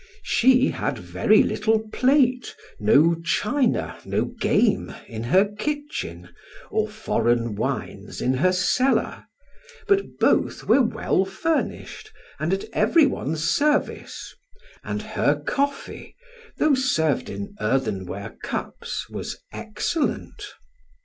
She 0.23 0.69
had 0.69 0.97
very 0.97 1.43
little 1.43 1.87
plate, 1.89 2.55
no 2.79 3.13
china, 3.23 3.99
no 4.03 4.25
game 4.25 4.95
in 5.07 5.21
her 5.25 5.45
kitchen, 5.45 6.29
or 6.71 6.87
foreign 6.87 7.53
wines 7.53 8.19
in 8.19 8.33
her 8.33 8.51
cellar, 8.51 9.25
but 9.87 10.17
both 10.19 10.63
were 10.63 10.81
well 10.81 11.23
furnished, 11.23 12.11
and 12.39 12.51
at 12.51 12.63
every 12.73 13.05
one's 13.05 13.43
service; 13.43 14.33
and 14.83 15.03
her 15.03 15.39
coffee, 15.39 16.15
though 16.57 16.73
served 16.73 17.29
in 17.29 17.55
earthenware 17.59 18.35
cups, 18.41 19.07
was 19.07 19.37
excellent. 19.53 20.43